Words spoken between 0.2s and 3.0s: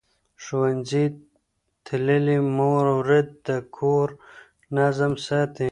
ښوونځې تللې مور